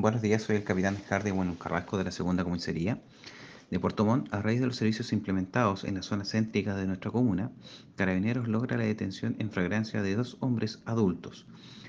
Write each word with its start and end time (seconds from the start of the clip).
Buenos 0.00 0.22
días, 0.22 0.40
soy 0.40 0.56
el 0.56 0.64
capitán 0.64 0.96
Hardy 1.10 1.30
Bueno 1.30 1.58
Carrasco 1.58 1.98
de 1.98 2.04
la 2.04 2.10
segunda 2.10 2.42
comisaría 2.42 2.98
de 3.70 3.78
Puerto 3.78 4.06
Montt. 4.06 4.32
A 4.32 4.40
raíz 4.40 4.58
de 4.58 4.66
los 4.66 4.76
servicios 4.76 5.12
implementados 5.12 5.84
en 5.84 5.96
la 5.96 6.02
zona 6.02 6.24
céntrica 6.24 6.74
de 6.74 6.86
nuestra 6.86 7.10
comuna, 7.10 7.52
Carabineros 7.96 8.48
logra 8.48 8.78
la 8.78 8.84
detención 8.84 9.36
en 9.38 9.50
fragancia 9.50 10.00
de 10.00 10.16
dos 10.16 10.38
hombres 10.40 10.80
adultos. 10.86 11.44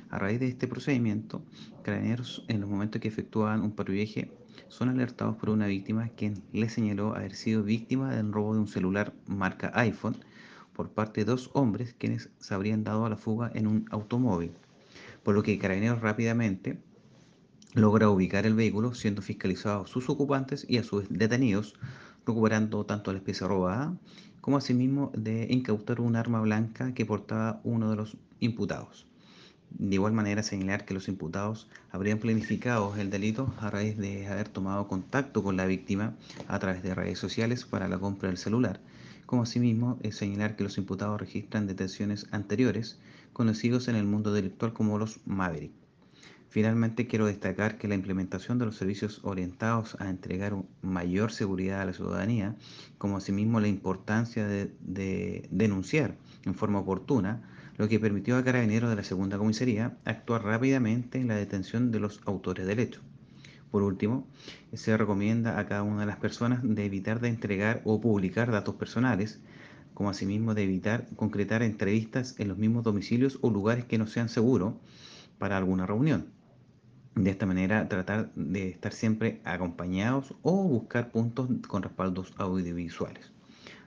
A 0.10 0.20
raíz 0.20 0.42
de 0.42 0.50
este 0.50 0.68
procedimiento, 0.68 1.42
Carabineros, 1.84 2.44
en 2.50 2.60
los 2.60 2.70
momentos 2.70 3.00
que 3.00 3.08
efectúan 3.08 3.62
un 3.62 3.72
patrullaje, 3.72 4.30
son 4.68 4.90
alertados 4.90 5.38
por 5.38 5.50
una 5.50 5.68
víctima 5.68 6.10
quien 6.10 6.44
le 6.52 6.68
señaló 6.68 7.16
haber 7.16 7.34
sido 7.34 7.64
víctima 7.64 8.14
del 8.14 8.34
robo 8.34 8.56
de 8.56 8.60
un 8.60 8.68
celular 8.68 9.14
marca 9.26 9.72
iPhone 9.76 10.18
por 10.74 10.90
parte 10.90 11.22
de 11.22 11.32
dos 11.32 11.50
hombres 11.54 11.96
quienes 11.98 12.30
se 12.40 12.54
habrían 12.54 12.84
dado 12.84 13.06
a 13.06 13.10
la 13.10 13.16
fuga 13.16 13.50
en 13.56 13.68
un 13.68 13.86
automóvil, 13.90 14.52
por 15.24 15.34
lo 15.34 15.44
que 15.44 15.58
Carabineros 15.58 16.02
rápidamente 16.02 16.91
logra 17.74 18.10
ubicar 18.10 18.46
el 18.46 18.54
vehículo, 18.54 18.94
siendo 18.94 19.22
fiscalizados 19.22 19.90
sus 19.90 20.10
ocupantes 20.10 20.66
y 20.68 20.78
a 20.78 20.84
sus 20.84 21.06
detenidos, 21.10 21.76
recuperando 22.26 22.86
tanto 22.86 23.12
la 23.12 23.20
especie 23.20 23.48
robada 23.48 23.96
como 24.42 24.58
asimismo 24.58 25.12
de 25.16 25.48
incautar 25.50 26.02
un 26.02 26.16
arma 26.16 26.42
blanca 26.42 26.94
que 26.94 27.06
portaba 27.06 27.62
uno 27.64 27.92
de 27.92 27.96
los 27.96 28.18
imputados. 28.40 29.06
De 29.70 29.96
igual 29.96 30.12
manera, 30.12 30.44
señalar 30.44 30.84
que 30.84 30.94
los 30.94 31.08
imputados 31.08 31.70
habrían 31.92 32.18
planificado 32.18 32.94
el 32.98 33.10
delito 33.10 33.54
a 33.60 33.70
raíz 33.70 33.98
de 33.98 34.28
haber 34.28 34.50
tomado 34.50 34.88
contacto 34.88 35.44
con 35.44 35.56
la 35.56 35.66
víctima 35.66 36.16
a 36.48 36.60
través 36.60 36.84
de 36.84 36.94
redes 36.94 37.20
sociales 37.20 37.64
para 37.64 37.88
la 37.88 38.00
compra 38.00 38.28
del 38.28 38.38
celular, 38.38 38.82
como 39.26 39.44
asimismo 39.44 39.98
señalar 40.12 40.58
que 40.58 40.64
los 40.64 40.78
imputados 40.78 41.22
registran 41.22 41.68
detenciones 41.68 42.28
anteriores, 42.32 43.00
conocidos 43.32 43.88
en 43.88 43.96
el 43.96 44.06
mundo 44.06 44.34
delictual 44.34 44.74
como 44.74 44.98
los 44.98 45.20
Maverick. 45.26 45.81
Finalmente, 46.52 47.08
quiero 47.08 47.28
destacar 47.28 47.78
que 47.78 47.88
la 47.88 47.96
implementación 47.96 48.60
de 48.60 48.66
los 48.66 48.76
servicios 48.76 49.22
orientados 49.24 49.96
a 50.02 50.10
entregar 50.10 50.54
mayor 50.82 51.32
seguridad 51.32 51.80
a 51.80 51.86
la 51.86 51.94
ciudadanía, 51.94 52.58
como 52.98 53.16
asimismo 53.16 53.62
la 53.62 53.70
importancia 53.70 54.46
de, 54.46 55.48
denunciar 55.50 56.18
en 56.44 56.54
forma 56.54 56.80
oportuna, 56.80 57.42
lo 57.78 57.88
que 57.88 58.02
permitió 58.02 58.36
a 58.36 58.44
Carabineros 58.44 58.90
de 58.90 58.98
la 58.98 59.06
Segunda 59.06 59.38
Comisaría 59.38 59.98
actuar 60.04 60.44
rápidamente 60.44 61.22
en 61.22 61.30
la 61.30 61.36
detención 61.36 61.90
de 61.90 62.02
los 62.02 62.20
autores 62.26 62.68
del 62.68 62.80
hecho. 62.80 63.00
Por 63.72 63.84
último, 63.84 64.28
se 64.74 64.98
recomienda 64.98 65.58
a 65.58 65.66
cada 65.68 65.84
una 65.84 66.02
de 66.02 66.08
las 66.08 66.18
personas 66.18 66.60
de 66.64 66.84
evitar 66.84 67.22
de 67.22 67.30
entregar 67.30 67.82
o 67.86 68.02
publicar 68.02 68.52
datos 68.52 68.76
personales, 68.76 69.40
como 69.94 70.10
asimismo 70.10 70.54
de 70.54 70.64
evitar 70.64 71.08
concretar 71.16 71.64
entrevistas 71.64 72.36
en 72.40 72.50
los 72.50 72.58
mismos 72.58 72.84
domicilios 72.84 73.40
o 73.40 73.50
lugares 73.50 73.86
que 73.86 73.98
no 73.98 74.06
sean 74.06 74.28
seguros 74.28 74.74
para 75.40 75.56
alguna 75.56 75.86
reunión. 75.86 76.41
De 77.16 77.30
esta 77.30 77.46
manera, 77.46 77.90
tratar 77.90 78.32
de 78.36 78.70
estar 78.70 78.94
siempre 78.94 79.42
acompañados 79.44 80.34
o 80.44 80.64
buscar 80.64 81.12
puntos 81.12 81.50
con 81.68 81.84
respaldos 81.84 82.34
audiovisuales. 82.38 83.32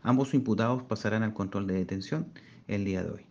Ambos 0.02 0.34
imputados 0.34 0.82
pasarán 0.82 1.22
al 1.22 1.32
control 1.32 1.66
de 1.66 1.74
detención 1.74 2.26
el 2.68 2.84
día 2.84 3.02
de 3.02 3.10
hoy. 3.10 3.26